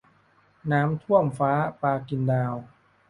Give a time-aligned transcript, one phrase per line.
[0.71, 1.51] น้ำท่วมฟ้า
[1.81, 2.55] ปลากินดาว